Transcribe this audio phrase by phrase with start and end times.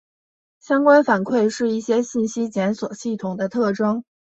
[0.59, 4.03] 相关反馈是一些信息检索系统的特征。